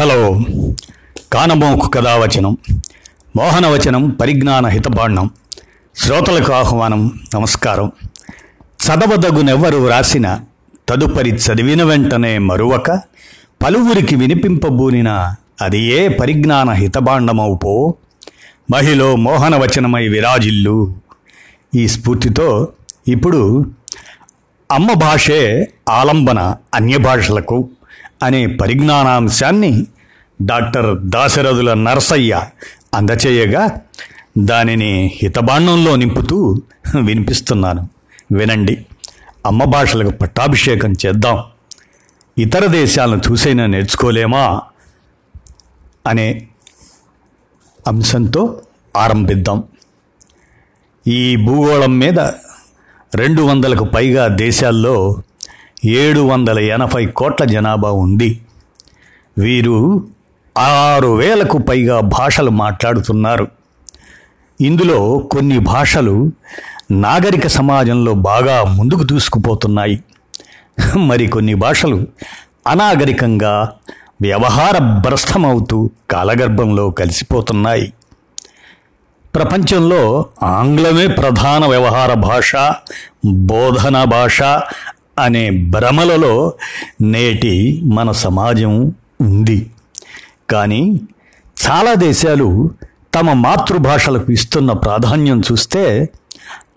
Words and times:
Hello. 0.00 0.40
కానమోకు 1.32 1.88
కథావచనం. 1.88 2.58
మోహనవచనం 3.36 4.10
పరిజ్ఞాన 4.10 4.66
హితబాండం 4.66 5.30
శ్రోతలకు 5.96 6.52
ఆహ్వానం 6.52 7.20
నమస్కారం. 7.34 7.92
చదవదగునెవ్వరు 8.86 9.76
వ్రాసిన 9.76 10.40
తదుపరి 10.88 11.30
చదివిన 11.30 11.82
వెంటనే 11.82 12.38
మరువక 12.38 12.90
పలువురికి 13.64 14.16
వినిపింపబూనిన 14.16 15.34
అది 15.62 15.78
ఏ 15.78 16.08
పరిజ్ఞాన 16.08 16.70
హితబాండమవుపో 16.70 17.94
మహిళ 18.70 19.14
మోహనవచనమై 19.14 20.08
విరాజిల్లు. 20.08 20.94
ఈ 21.74 21.88
స్ఫూర్తితో 21.88 22.68
ఇప్పుడు 23.08 23.66
అమ్మ 24.72 24.92
భాషే 24.92 25.72
ఆలంబన 25.88 26.54
అన్య 26.74 26.98
భాషలకు 26.98 27.70
అనే 28.22 28.46
పరిజ్ఞానాంశాన్ని 28.46 29.86
డాక్టర్ 30.42 30.98
దాశరథుల 31.00 31.74
నరసయ్య 31.74 32.42
అందచేయగా 32.94 33.80
దానిని 34.38 35.18
హితబాండంలో 35.22 35.96
నింపుతూ 35.96 36.62
వినిపిస్తున్నాను. 37.02 37.88
వినండి. 38.32 38.86
అమ్మ 39.46 39.64
భాషలకు 39.64 40.10
పట్టాభిషేకం 40.10 40.92
చేద్దాం. 40.92 41.38
ఇతర 42.38 42.66
దేశాలను 42.66 43.20
చూసైనా 43.30 43.66
నేర్చుకోలేమా? 43.66 44.60
అనే 46.06 46.48
అంశంతో 47.86 48.62
ఆరంభిద్దాం. 48.96 49.64
ఈ 51.08 51.36
భూగోళం 51.36 51.98
మీద 51.98 52.20
రెండు 53.14 53.42
వందలకు 53.42 53.84
పైగా 53.84 54.28
దేశాల్లో 54.28 55.22
ఏడు 55.84 56.20
వందల 56.20 56.58
ఎనభై 56.58 57.06
కోట్ల 57.06 57.44
జనాభా 57.44 57.90
ఉంది. 57.90 58.40
వీరు 59.38 60.08
ఆరు 60.58 61.08
వేలకు 61.08 61.58
పైగా 61.58 62.00
భాషలు 62.00 62.50
మాట్లాడుతున్నారు. 62.50 63.48
ఇందులో 64.60 65.18
కొన్ని 65.18 65.58
భాషలు 65.58 66.32
నాగరిక 66.90 67.46
సమాజంలో 67.46 68.14
బాగా 68.14 68.64
ముందుకు 68.64 69.02
దూసుకుపోతున్నాయి. 69.02 70.04
మరికొన్ని 70.96 71.54
భాషలు 71.54 72.06
అనాగరికంగా 72.66 73.72
వ్యవహార 74.22 74.78
భ్రష్టమవుతూ 74.78 75.90
కాలగర్భంలో 76.10 76.90
కలిసిపోతున్నాయి. 76.90 77.92
ప్రపంచంలో 79.34 80.26
ఆంగ్లమే 80.42 81.06
ప్రధాన 81.06 81.66
వ్యవహార 81.66 82.14
భాష 82.14 82.52
బోధన 83.26 84.04
భాష 84.04 84.42
అనే 85.18 85.50
భ్రమలలో 85.50 86.52
నేటి 87.00 87.80
మన 87.84 88.10
సమాజం 88.10 88.94
ఉంది. 89.20 89.70
కానీ 90.50 91.00
చాలా 91.68 91.94
దేశాలు 91.94 92.70
తమ 93.14 93.32
మాతృభాషలకు 93.32 94.32
ఇస్తున్న 94.32 94.72
ప్రాధాన్యం 94.72 95.42
చూస్తే 95.52 96.08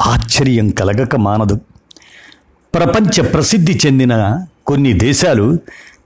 ఆశ్చర్యం 0.02 0.70
కలగక 0.70 1.16
మానదు. 1.16 1.60
ప్రపంచ 2.74 3.22
ప్రసిద్ధి 3.22 3.80
చెందిన 3.86 4.46
కొన్ని 4.68 4.94
దేశాలు 4.94 5.58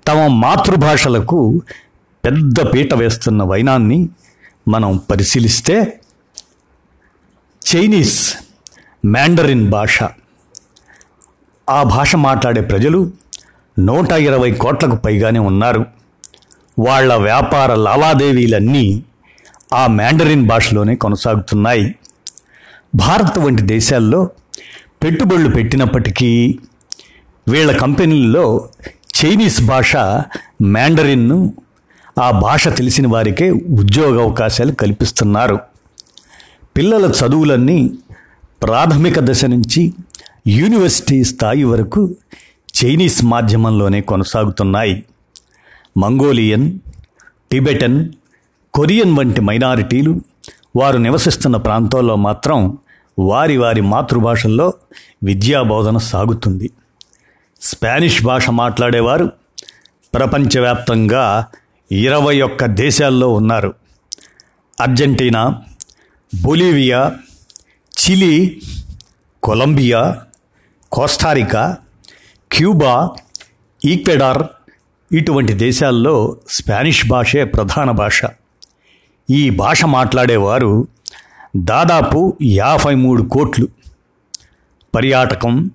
తమ 0.08 0.28
మాతృభాషలకు 0.28 1.62
పెద్ద 2.26 2.62
పీట 2.74 2.94
వేస్తున్న 2.94 3.44
వైనాన్ని 3.44 4.10
మనం 4.68 4.98
పరిశీలిస్తే 5.12 6.00
చైనీస్ 7.62 8.36
మ్యాండరిన్ 9.06 9.70
భాష 9.70 10.04
ఆ 11.70 11.84
భాష 11.84 12.16
మాట్లాడే 12.16 12.62
ప్రజలు 12.62 13.12
నూట 13.80 14.12
ఇరవై 14.12 14.52
కోట్లకు 14.52 14.96
పైగానే 14.96 15.40
ఉన్నారు. 15.40 15.86
వాళ్ళ 16.80 17.16
వ్యాపార 17.16 17.76
లావాదేవీలన్నీ 17.76 19.04
ఆ 19.74 19.88
మ్యాండరిన్ 19.88 20.48
భాషలోనే 20.48 20.96
కొనసాగుతున్నాయి. 20.96 21.96
భారత్ 22.96 23.40
వంటి 23.40 23.62
దేశాల్లో 23.62 24.30
పెట్టుబడులు 25.04 25.50
పెట్టినప్పటికీ 25.50 26.60
వీళ్ళ 27.48 27.78
కంపెనీల్లో 27.78 28.70
చైనీస్ 28.92 29.62
భాష 29.62 29.96
మ్యాండరిన్ను 30.62 31.54
ఆ 32.22 32.32
భాష 32.32 32.68
తెలిసిన 32.68 33.08
వారికే 33.08 33.52
ఉద్యోగ 33.52 34.22
అవకాశాలు 34.22 34.72
కల్పిస్తున్నారు. 34.72 35.60
పిల్లల 36.78 37.06
చదువులన్నీ 37.06 37.92
ప్రాథమిక 38.64 39.20
దశ 39.20 39.46
నుంచి 39.46 39.94
యూనివర్సిటీ 40.48 41.24
స్థాయి 41.24 41.64
వరకు 41.64 42.16
చైనీస్ 42.84 43.26
మాధ్యమంలోనే 43.26 44.02
కొనసాగుతున్నాయి. 44.02 45.04
మంగోలియన్ 45.98 46.80
టిబెటన్ 47.52 48.10
కొరియన్ 48.74 49.18
వంటి 49.18 49.42
మైనారిటీలు 49.42 50.22
వారు 50.76 50.98
నివసిస్తున్న 50.98 51.58
ప్రాంతాల్లో 51.58 52.16
మాత్రం 52.16 52.78
వారి 53.20 53.58
వారి 53.58 53.82
మాతృభాషల్లో 53.82 54.74
విద్యాబోధన 55.24 55.98
సాగుతుంది. 55.98 56.72
స్పానిష్ 57.62 58.24
భాష 58.24 58.50
మాట్లాడేవారు 58.50 59.32
ప్రపంచవ్యాప్తంగా 60.14 61.46
ఇరవై 61.92 62.42
ఒక్క 62.42 62.66
దేశాల్లో 62.66 63.34
ఉన్నారు. 63.34 63.74
Argentina 64.82 65.62
Bolivia 66.42 67.16
Chile 68.04 68.62
Colombia 69.44 70.22
Costa Rica 70.98 71.78
Cuba 72.52 73.12
Ecuador 73.86 74.44
ఇటువంటి 75.12 75.54
దేశాల్లో 75.54 76.38
స్పానిష్ 76.50 77.08
భాషే 77.08 77.44
ప్రధాన 77.44 77.92
భాష. 77.92 78.22
ఈ 79.30 79.50
భాష 79.50 79.86
మాట్లాడేవారు 79.86 80.88
దాదాపు 81.58 82.38
యాభై 82.44 82.96
మూడు 82.96 83.24
కోట్లు. 83.24 83.68
పర్యాటకం 84.96 85.72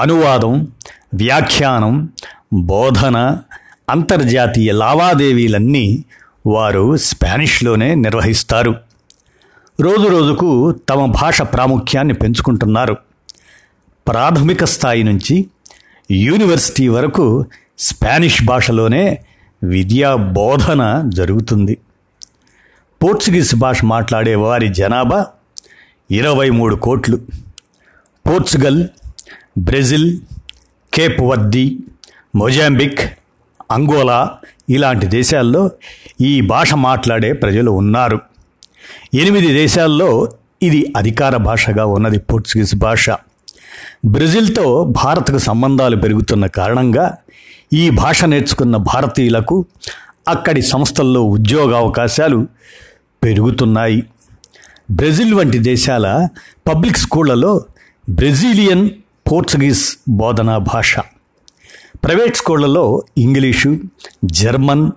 అనువాదం 0.00 0.72
వ్యాఖ్యానం 1.14 2.12
బోధన 2.52 3.38
అంతర్జాతీయ 3.90 4.72
లావాదేవీలన్నీ 4.72 6.04
వారు 6.46 6.96
స్పానిష్లోనే 6.96 7.94
నిర్వహిస్తారు. 7.94 8.74
రోజు 9.80 10.08
రోజుకు 10.08 10.72
తమ 10.72 11.06
భాష 11.06 11.42
ప్రాముఖ్యాన్ని 11.42 12.14
పెంచుకుంటున్నారు. 12.14 13.07
ప్రాథమిక 14.08 14.64
స్థాయి 14.64 15.02
నుంచి 15.02 15.46
యూనివర్సిటీ 16.10 16.88
వరకు 16.88 17.44
స్పానిష్ 17.78 18.44
భాషలోనే 18.44 19.24
విద్యా 19.62 20.14
బోధన 20.14 21.02
జరుగుతుంది. 21.06 21.78
పోర్చుగీస్ 23.02 23.54
భాష 23.54 23.84
మాట్లాడే 23.84 24.34
వారి 24.34 24.68
జనాభా 24.68 25.26
ఇరవై 26.10 26.50
మూడు 26.50 26.76
కోట్లు. 26.76 27.16
Portugal 28.26 28.88
Brazil 29.58 30.20
Cape 30.94 31.20
Verde 31.20 31.78
Mozambique 32.36 33.00
Angola 33.70 34.38
ఇలాంటి 34.68 35.06
దేశాల్లో 35.06 35.70
ఈ 36.20 36.40
భాష 36.40 36.74
మాట్లాడే 36.74 37.32
ప్రజలు 37.32 37.70
ఉన్నారు. 37.70 38.20
ఎనిమిది 39.14 39.46
దేశాల్లో 39.46 40.32
ఇది 40.62 40.92
అధికార 40.96 41.36
భాషగా 41.36 41.86
ఉన్నది 41.86 42.18
పోర్చుగీస్ 42.18 42.74
భాష. 42.74 43.10
బ్రెజిల్తో 44.06 44.84
భారత్కు 44.84 45.38
సంబంధాలు 45.38 45.96
పెరుగుతున్న 45.96 46.46
కారణంగా 46.46 47.16
ఈ 47.72 47.90
భాష 47.90 48.24
నేర్చుకున్న 48.24 48.76
భారతీయులకు 48.76 49.64
అక్కడి 50.28 50.62
సంస్థల్లో 50.62 51.22
ఉద్యోగ 51.22 51.76
అవకాశాలు 51.76 52.46
పెరుగుతున్నాయి. 53.24 54.02
బ్రెజిల్ 54.90 55.34
వంటి 55.34 55.58
దేశాల 55.58 56.28
పబ్లిక్ 56.68 56.96
స్కూళ్ళలో 56.96 57.64
బ్రెజిలియన్ 58.10 58.90
పోర్చుగీస్ 59.32 59.96
బోధనా 60.08 60.58
భాష 60.58 60.98
ప్రైవేట్ 62.04 62.36
స్కూళ్ళలో 62.36 63.02
ఇంగ్లీషు 63.18 63.76
జర్మన్ 64.24 64.90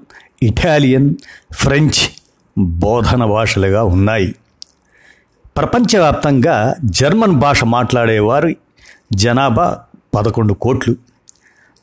ఇటాలియన్ 0.43 1.15
ఫ్రెంచ్ 1.51 2.01
బోధన 2.57 3.25
భాషలుగా 3.25 3.83
ఉన్నాయి. 3.83 4.35
ప్రపంచవ్యాప్తంగా 5.57 6.75
జర్మన్ 6.85 7.31
భాష 7.31 7.63
మాట్లాడేవారు 7.63 8.49
జనాభా 9.13 9.79
పదకొండు 10.15 10.53
కోట్లు. 10.53 10.95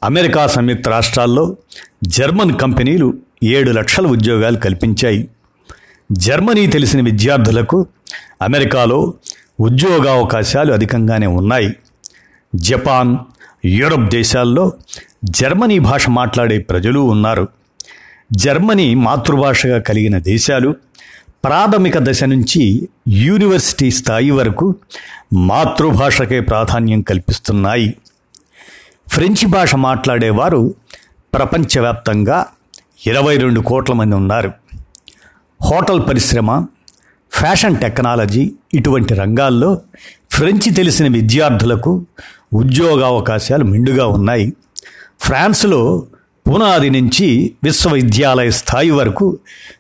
అమెరికా 0.04 0.46
సంయుక్త 0.46 0.88
రాష్ట్రాల్లో 0.88 1.56
జర్మన్ 2.04 2.58
కంపెనీలు 2.58 3.14
ఏడు 3.42 3.70
లక్షల 3.70 4.06
ఉద్యోగాలు 4.06 4.56
కల్పించాయి. 4.56 5.28
జర్మనీ 6.12 6.66
తెలిసిన 6.66 7.04
విద్యార్థులకు 7.04 7.86
అమెరికాలో 8.42 9.14
ఉద్యోగావకాశాలు 9.60 10.72
అధికంగానే 10.72 11.26
ఉన్నాయి. 11.26 11.76
జపాన్ 12.54 13.16
యూరప్ 13.64 14.10
దేశాల్లో 14.10 14.72
జర్మనీ 15.24 15.78
భాష 15.78 16.08
మాట్లాడే 16.08 16.58
ప్రజలు 16.58 17.00
ఉన్నారు. 17.00 17.48
జర్మనీ 18.32 18.94
మాతృభాషగా 18.94 19.78
కలిగిన 19.78 20.18
దేశాలు 20.18 20.76
ప్రాథమిక 21.44 21.98
దశ 21.98 22.24
నుంచి 22.24 22.88
యూనివర్సిటీ 23.08 23.90
స్థాయి 23.90 24.30
వరకు 24.30 24.76
మాతృభాషకే 25.34 26.40
ప్రాధాన్యం 26.40 27.00
కల్పిస్తున్నాయి. 27.00 27.96
ఫ్రెంచి 29.08 29.46
భాష 29.46 29.74
మాట్లాడేవారు 29.74 30.74
ప్రపంచవ్యాప్తంగా 31.34 32.46
ఇరవై 33.06 33.36
రెండు 33.36 33.60
కోట్ల 33.60 33.92
మంది 33.92 34.14
ఉన్నారు. 34.14 34.52
హోటల్ 35.62 36.08
పరిశ్రమ 36.08 36.66
ఫ్యాషన్ 37.32 37.80
టెక్నాలజీ 37.80 38.52
ఇటువంటి 38.74 39.14
రంగాల్లో 39.14 39.80
ఫ్రెంచి 40.30 40.70
తెలిసిన 40.70 41.08
విద్యార్థులకు 41.08 42.06
ఉద్యోగ 42.52 43.04
అవకాశాలు 43.04 43.64
మెండుగా 43.64 44.06
ఉన్నాయి. 44.06 44.52
ఫ్రాన్స్లో 45.20 46.06
పునాది 46.48 46.90
నుంచి 46.90 47.54
విశ్వవిద్యాలయ 47.64 48.50
స్థాయి 48.50 48.90
వరకు 48.90 49.38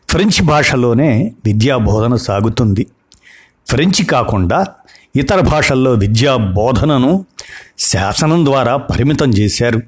ఫ్రెంచ్ 0.08 0.42
భాషలోనే 0.42 1.32
విద్యా 1.44 1.76
బోధన 1.76 2.16
సాగుతుంది. 2.16 2.86
ఫ్రెంచ్ 3.68 4.04
కాకుండా 4.04 4.66
ఇతర 5.16 5.40
భాషల్లో 5.40 5.92
విద్యా 5.92 6.36
బోధనను 6.36 7.26
శాసనం 7.78 8.44
ద్వారా 8.44 8.76
పరిమితం 8.76 9.30
చేశారు. 9.30 9.82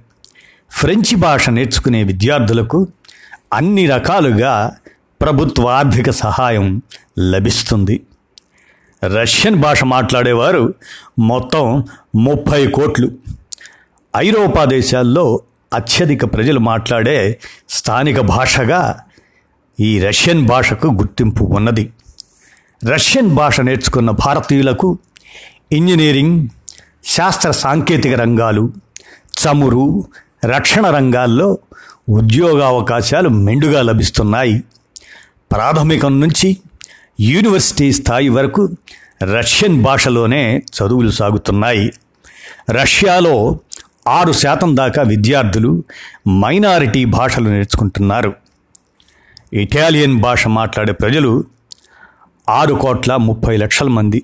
ఫ్రెంచి 0.71 1.17
భాష 1.17 1.51
నేర్చుకునే 1.51 2.03
విద్యార్థులకు 2.03 2.89
అన్ని 3.53 3.87
రకాలుగా 3.87 4.73
ప్రభుత్వ 5.21 5.69
ఆర్థిక 5.69 6.11
సహాయం 6.11 6.83
లభిస్తుంది. 7.19 8.01
రష్యన్ 9.05 9.57
భాష 9.57 9.85
మాట్లాడేవారు 9.85 10.75
మొత్తం 11.19 11.85
ముప్పై 12.17 12.67
కోట్లు. 12.67 13.11
ఐరోపా 14.17 14.65
దేశాల్లో 14.65 15.41
అత్యధిక 15.73 16.25
ప్రజలు 16.25 16.61
మాట్లాడే 16.61 17.39
స్థానిక 17.69 18.21
భాషగా 18.21 19.01
ఈ 19.81 20.01
రష్యన్ 20.01 20.47
భాషకు 20.47 20.87
గుర్తింపు 20.87 21.45
ఉన్నది. 21.45 21.93
రష్యన్ 22.91 23.29
భాష 23.35 23.61
నేర్చుకున్న 23.61 24.11
భారతీయులకు 24.11 24.99
ఇంజనీరింగ్ 25.73 26.49
శాస్త్ర 27.05 27.51
సాంకేతిక 27.51 28.15
రంగాలు 28.15 28.73
చమురు 29.41 30.05
రక్షణ 30.45 30.87
రంగాల్లో 30.91 31.59
ఉద్యోగావకాశాలు 32.09 33.29
మెండుగా 33.29 33.83
లభిస్తున్నాయి. 33.83 34.65
ప్రాథమికం 35.53 36.21
నుంచి 36.21 36.57
యూనివర్సిటీ 37.21 37.93
స్థాయి 37.93 38.29
వరకు 38.29 38.69
రష్యన్ 39.39 39.83
భాషలోనే 39.83 40.59
చదువులు 40.59 41.11
సాగుతున్నాయి. 41.11 41.93
రష్యాలో 42.71 43.59
ఆరు 44.11 44.33
శాతం 44.33 44.77
దాకా 44.77 45.03
విద్యార్థులు 45.03 45.85
మైనారిటీ 46.29 47.05
భాషలు 47.05 47.49
నేర్చుకుంటున్నారు. 47.49 48.35
ఇటాలియన్ 49.53 50.21
భాష 50.21 50.49
మాట్లాడే 50.49 50.93
ప్రజలు 50.93 51.45
ఆరు 52.49 52.75
కోట్ల 52.75 53.17
ముప్పై 53.17 53.57
లక్షల 53.57 53.89
మంది. 53.89 54.23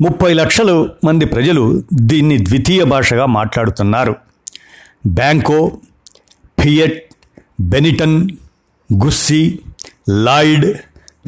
ముప్పై 0.00 0.32
లక్షల 0.32 0.88
మంది 1.04 1.24
ప్రజలు 1.24 1.82
దీన్ని 1.92 2.44
ద్వితీయ 2.44 2.84
భాషగా 2.84 3.26
మాట్లాడుతున్నారు. 3.26 4.16
Banco 5.06 5.72
Fiat 6.60 7.02
Benetton 7.60 8.28
Gucci 9.04 9.58
Lloyd 10.08 10.78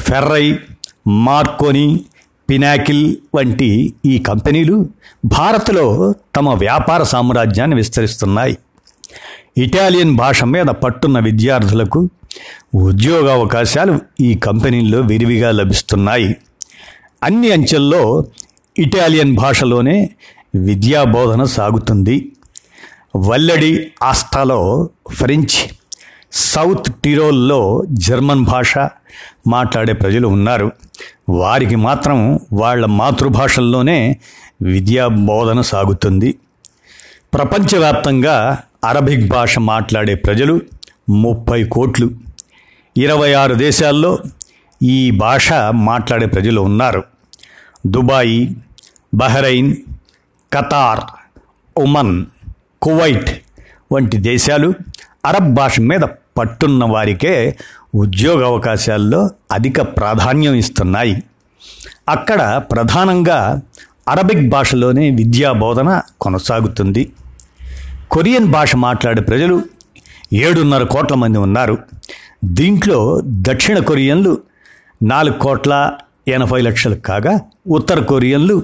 Ferrari 0.00 0.58
Marconi 1.06 2.04
Pinnacle 2.50 3.16
వంటి 3.34 3.94
ఈ 4.04 4.18
కంపెనీలు 4.18 4.88
భారత్లో 5.24 6.14
తమ 6.36 6.48
వ్యాపార 6.48 7.02
సామ్రాజ్యాన్ని 7.02 7.76
విస్తరిస్తున్నాయి. 7.76 8.58
ఇటాలియన్ 9.56 10.16
భాష 10.16 10.44
మీద 10.44 10.66
పట్టున్న 10.66 11.18
విద్యార్థులకు 11.18 12.08
ఉద్యోగ 12.74 13.32
అవకాశాలు 13.32 13.98
ఈ 14.20 14.34
కంపెనీల్లో 14.34 15.00
విరివిగా 15.00 15.50
లభిస్తున్నాయి. 15.50 16.36
అన్ని 17.22 17.50
అంచెల్లో 17.50 18.24
ఇటాలియన్ 18.78 19.36
భాషలోనే 19.36 20.10
విద్యా 20.54 21.04
బోధన 21.04 21.44
సాగుతుంది. 21.44 22.32
వల్లడి 23.16 23.92
ఆస్థాలో 24.02 24.90
ఫ్రెంచ్ 25.10 25.75
సౌత్ 26.36 26.92
టిరోల్లో 26.92 27.84
జర్మన్ 27.88 28.44
భాష 28.44 28.78
మాట్లాడే 29.46 29.92
ప్రజలు 29.92 30.28
ఉన్నారు. 30.28 30.72
వారికి 31.28 31.76
మాత్రం 31.76 32.40
వాళ్ళ 32.52 32.86
మాతృభాషల్లోనే 32.86 34.20
విద్యా 34.62 35.06
బోధన 35.06 35.60
సాగుతుంది. 35.60 36.38
ప్రపంచవ్యాప్తంగా 37.34 38.58
అరబిక్ 38.84 39.28
భాష 39.28 39.58
మాట్లాడే 39.58 40.14
ప్రజలు 40.14 40.60
ముప్పై 41.10 41.64
కోట్లు. 41.64 42.10
ఇరవై 42.96 43.32
ఆరు 43.32 43.54
దేశాల్లో 43.54 44.18
ఈ 44.82 45.10
భాష 45.10 45.52
మాట్లాడే 45.70 46.26
ప్రజలు 46.26 46.60
ఉన్నారు. 46.60 47.04
Dubai 47.86 48.56
Bahrain 49.14 49.76
Qatar 50.52 51.00
Oman 51.76 52.26
Kuwait 52.82 53.42
వంటి 53.92 54.16
దేశాలు 54.16 54.74
అరబ్ 55.26 55.54
భాష 55.54 55.80
మీద 55.80 56.00
పట్టున్న 56.38 56.84
వారికే 56.84 57.56
ఉద్యోగ 57.94 58.44
అవకాశాల్లో 58.44 59.30
అధిక 59.52 59.80
ప్రాధాన్యం 59.80 60.54
ఇస్తున్నాయి. 60.54 61.22
అక్కడ 62.08 62.62
ప్రధానంగా 62.72 63.60
అరబిక్ 64.08 64.48
భాషలోనే 64.48 65.10
విద్యా 65.10 65.52
బోధన 65.52 66.00
కొనసాగుతుంది. 66.20 67.12
కొరియన్ 68.10 68.46
భాష 68.46 68.76
మాట్లాడే 68.76 69.22
ప్రజలు 69.22 69.62
ఏడున్నర 70.32 70.82
కోట్ల 70.82 71.14
మంది 71.14 71.38
ఉన్నారు. 71.38 71.78
దీంట్లో 72.44 73.20
దక్షిణ 73.24 73.78
కొరియన్లు 73.78 74.38
నాలుగు 75.02 75.34
కోట్ల 75.34 75.92
ఎనభై 76.28 76.60
లక్షలు 76.60 76.94
కాగా 76.94 77.40
ఉత్తర 77.68 78.00
కొరియన్లు 78.00 78.62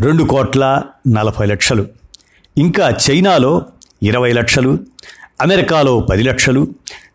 రెండు 0.00 0.24
కోట్ల 0.24 0.82
నలభై 1.08 1.46
లక్షలు. 1.46 1.86
ఇంకా 2.58 2.94
చైనాలో 3.10 3.62
ఇరవై 4.02 4.32
లక్షలు 4.32 4.78
అమెరికాలో 5.40 6.00
పది 6.00 6.22
లక్షలు 6.22 6.68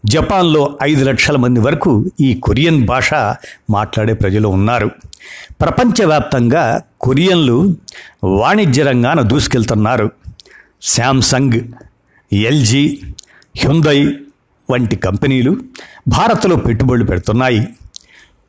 జపాన్లో 0.06 0.78
ఐదు 0.84 1.06
లక్షల 1.06 1.36
మంది 1.36 1.60
వరకు 1.60 2.12
ఈ 2.22 2.34
కొరియన్ 2.34 2.86
భాష 2.86 3.14
మాట్లాడే 3.70 4.14
ప్రజలు 4.14 4.48
ఉన్నారు. 4.48 4.92
ప్రపంచవ్యాప్తంగా 5.62 6.82
కొరియన్లు 7.02 7.76
వాణిజ్య 8.24 8.84
రంగాన 8.84 9.22
దూసుకెళ్తున్నారు. 9.22 10.12
శాంసంగ్ 10.82 11.62
ఎల్జీ 12.34 13.00
హ్యుందై 13.58 14.06
వంటి 14.70 14.96
కంపెనీలు 14.96 15.58
భారత్లో 16.08 16.56
పెట్టుబడులు 16.56 17.06
పెడుతున్నాయి. 17.06 17.68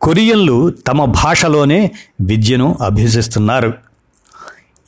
కొరియన్లు 0.01 0.71
తమ 0.71 1.05
భాషలోనే 1.05 1.93
విద్యను 2.21 2.79
అభ్యసిస్తున్నారు. 2.83 3.75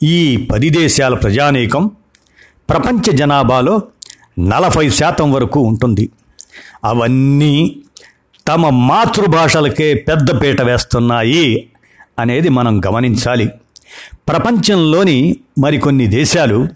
ఈ 0.03 0.47
పది 0.51 0.69
దేశాల 0.69 1.13
ప్రజానీకం 1.13 1.91
ప్రపంచ 2.69 3.11
జనాభాలో 3.11 3.81
నలభై 4.39 4.89
శాతం 4.89 5.31
వరకు 5.31 5.59
ఉంటుంది. 5.59 6.09
అవన్నీ 6.85 7.75
తమ 8.47 8.69
మాతృభాషలకే 8.69 9.93
పెద్దపీట 9.93 10.61
వేస్తున్నాయి 10.61 11.69
అనేది 12.19 12.49
మనం 12.49 12.85
గమనించాలి. 12.85 13.49
ప్రపంచంలోని 14.29 15.35
మరికొన్ని 15.59 16.07
దేశాలు 16.07 16.67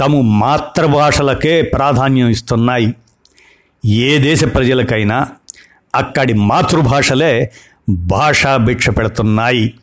తమ 0.00 0.20
మాతృభాషలకే 0.20 1.62
ప్రాధాన్యం 1.62 2.28
ఇస్తున్నాయి. 2.28 2.94
ఏ 3.86 4.18
దేశ 4.18 4.44
ప్రజలకైనా 4.44 5.28
అక్కడి 5.94 6.34
మాతృభాషలే 6.34 7.52
భాషా 7.88 8.56
భిక్ష 8.56 8.88
పెడుతున్నాయి. 8.88 9.74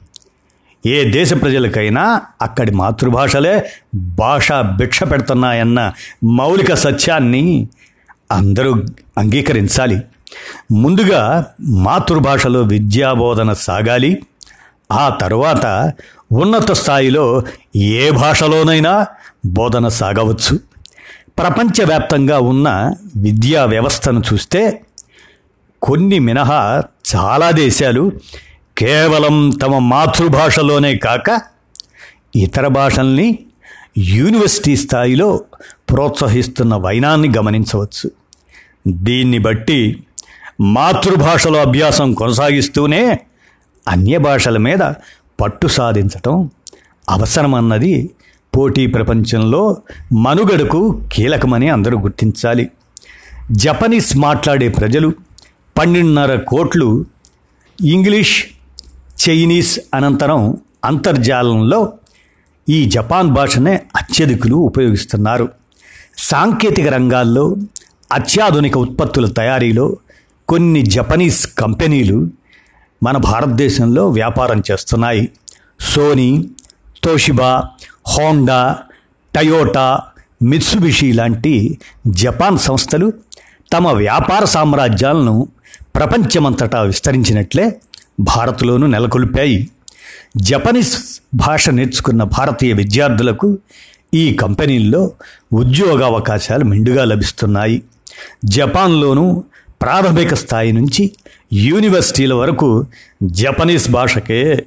ఏ 0.85 1.11
దేశ 1.11 1.33
ప్రజలకైనా 1.33 2.21
అక్కడి 2.41 2.71
మాతృభాషలే 2.71 3.69
భాషా 3.95 4.61
భిక్ష 4.61 5.03
పెడుతున్నాయన్న 5.03 5.93
మౌలిక 6.23 6.73
సత్యాన్ని 6.73 7.67
అందరూ 8.31 8.83
అంగీకరించాలి. 9.17 10.01
ముందుగా 10.71 11.45
మాతృభాషలో 11.61 12.61
విద్యాబోధన 12.61 13.53
సాగాలి. 13.53 14.23
ఆ 14.91 15.09
తరువాత 15.09 15.91
ఉన్నత 16.31 16.71
స్థాయిలో 16.71 17.43
ఏ 17.75 18.11
భాషలోనైనా 18.11 19.07
బోధన 19.45 19.88
సాగవచ్చు. 19.88 20.59
ప్రపంచవ్యాప్తంగా 21.38 22.39
ఉన్న 22.39 22.93
విద్యా 23.15 23.65
వ్యవస్థను 23.65 24.23
చూస్తే 24.33 24.81
కొన్ని 25.81 26.19
మినహా 26.19 26.83
చాలా 27.15 27.51
దేశాలు 27.51 28.11
కేవలం 28.81 29.50
తమ 29.50 29.77
మాతృభాషలోనే 29.77 30.95
కాక 30.95 31.41
ఇతర 32.35 32.67
భాషల్ని 32.67 33.39
యూనివర్సిటీ 33.97 34.75
స్థాయిలో 34.75 35.43
ప్రోత్సహిస్తున్న 35.89 36.75
వైనాన్ని 36.75 37.29
గమనించవచ్చు. 37.38 38.11
దీన్ని 38.88 39.38
బట్టి 39.38 40.03
మాతృభాషలో 40.61 41.59
అభ్యాసం 41.61 42.13
కొనసాగిస్తూనే 42.13 43.19
అన్య 43.88 44.17
భాషల 44.17 44.57
మీద 44.57 44.79
పట్టు 45.41 45.67
సాధించటం 45.67 46.50
అవసరమన్నది 47.09 48.09
పోటీ 48.57 48.88
ప్రపంచంలో 48.88 49.77
మనుగడకు 50.13 51.01
కీలకమని 51.11 51.69
అందరూ 51.69 52.00
గుర్తించాలి. 52.00 52.71
జపనీస్ 53.51 54.17
మాట్లాడే 54.17 54.67
ప్రజలు 54.67 55.13
పన్నెండున్నర 55.77 56.35
కోట్లు 56.35 57.05
ఇంగ్లీష్ 57.81 58.45
చైనీస్ 59.21 59.79
అనంతరం 59.93 60.57
అంతర్జాలంలో 60.85 61.93
ఈ 62.69 62.85
జపాన్ 62.85 63.29
భాషనే 63.29 63.81
అత్యధికులు 63.95 64.55
ఉపయోగిస్తున్నారు. 64.55 65.49
సాంకేతిక 66.17 66.87
రంగాల్లో 66.87 67.55
అత్యాధునిక 68.11 68.77
ఉత్పత్తుల 68.77 69.25
తయారీలో 69.25 69.97
కొన్ని 70.47 70.81
జపనీస్ 70.81 71.47
కంపెనీలు 71.47 72.27
మన 73.03 73.17
భారతదేశంలో 73.17 74.09
వ్యాపారం 74.09 74.63
చేస్తున్నాయి. 74.71 75.29
Sony 75.79 76.49
Toshiba 77.03 77.63
Honda 78.07 78.77
Toyota 79.35 80.01
Mitsubishi 80.41 81.11
లాంటి 81.11 81.79
జపాన్ 82.07 82.57
సంస్థలు 82.57 83.13
తమ 83.73 83.87
వ్యాపార 83.87 84.45
సామ్రాజ్యాలను 84.45 85.47
ప్రపంచమంతటా 85.95 86.81
విస్తరించినట్లే 86.81 87.81
భారత్లోనూ 88.19 88.87
నెలకొల్పాయి. 88.87 89.71
జపనీస్ 90.37 91.21
భాష 91.35 91.69
నేర్చుకున్న 91.69 92.23
భారతీయ 92.23 92.73
విద్యార్థులకు 92.73 93.57
ఈ 94.13 94.33
కంపెనీల్లో 94.33 95.11
ఉద్యోగ 95.53 96.05
అవకాశాలు 96.05 96.65
మెండుగా 96.65 97.05
లభిస్తున్నాయి. 97.05 97.83
జపాన్లోనూ 98.45 99.43
ప్రాథమిక 99.81 100.33
స్థాయి 100.33 100.71
నుంచి 100.71 101.11
యూనివర్సిటీల 101.53 102.33
వరకు 102.33 102.85
జపనీస్ 103.23 103.89
భాషకే 103.89 104.65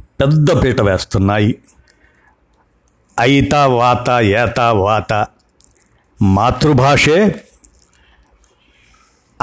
పెద్ద 0.00 0.62
పీట 0.64 0.80
వేస్తున్నాయి. 0.80 1.58
ఐతా 3.20 3.66
వాత 3.66 4.10
ఏత 4.10 4.60
వాత 4.60 5.26
మాతృభాషే 6.22 7.42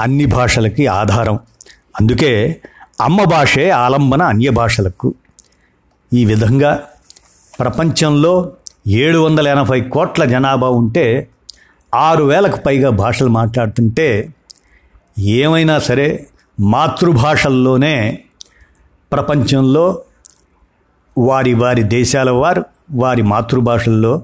అన్ని 0.00 0.24
భాషలకి 0.24 0.86
ఆధారం. 0.86 1.34
అందుకే 2.00 2.60
అమ్మ 3.00 3.24
భాషే 3.24 3.70
ఆలంబన 3.70 4.22
అన్య 4.22 4.50
భాషలకు. 4.50 5.14
ఈ 6.12 6.24
విధంగా 6.24 6.82
ప్రపంచంలో 7.60 8.52
ఏడు 8.86 9.18
వందల 9.18 9.48
ఎనభై 9.48 9.80
కోట్ల 9.80 10.24
జనాభా 10.24 10.68
ఉంటే 10.68 11.28
ఆరు 11.94 12.24
వేలకు 12.24 12.58
పైగా 12.66 12.90
భాషలు 12.90 13.28
మాట్లాడుతుంటే 13.28 14.28
ఏమైనా 15.18 15.78
సరే 15.78 16.26
మాతృభాషల్లోనే 16.60 18.24
ప్రపంచంలో 19.12 20.02
వారి 21.18 21.54
వారి 21.54 21.82
దేశాల 21.82 22.30
వారు 22.30 22.64
వారి 22.90 23.22
మాతృభాషల్లో 23.22 24.22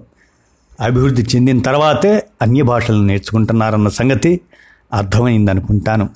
అభివృద్ధి 0.81 1.23
చెందిన 1.23 1.59
తర్వాతే 1.59 2.27
అన్య 2.43 2.62
భాషలు 2.62 3.03
నేర్చుకుంటున్నారన్న 3.03 3.89
సంగతి 3.89 4.41
అర్థమైందనుకుంటాను. 4.93 6.09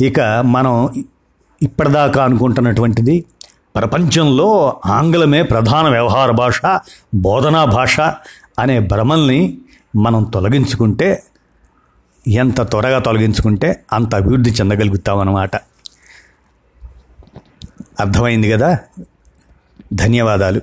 ఇక 0.00 0.20
మనం 0.44 1.04
ఇప్పటిదాకా 1.62 2.24
అనుకుంటున్నటువంటిది. 2.24 3.24
ప్రపంచంలో 3.76 4.80
ఆంగ్లమే 4.86 5.42
ప్రధాన 5.42 5.88
వ్యవహార 5.88 6.30
భాష 6.30 6.60
బోధనా 7.14 7.64
భాష 7.64 8.00
అనే 8.58 8.80
భ్రమల్ని 8.80 9.58
మనం 9.96 10.24
తొలగించుకుంటే 10.24 11.22
ఎంత 12.28 12.62
త్వరగా 12.62 12.98
తొలగించుకుంటే 12.98 13.84
అంత 13.92 14.14
అభివృద్ధి 14.14 14.50
చెందగలుగుతామన్నమాట. 14.50 15.56
అర్థమైంది 18.00 18.50
కదా? 18.50 18.78
ధన్యవాదాలు. 19.92 20.60